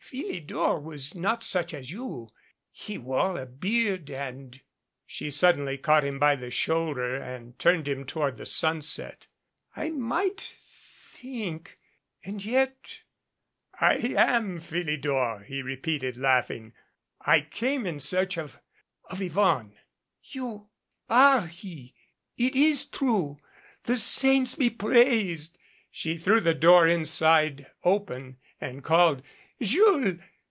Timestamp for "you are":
20.23-21.47